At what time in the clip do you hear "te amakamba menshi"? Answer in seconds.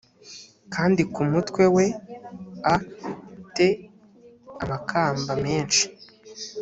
3.55-5.83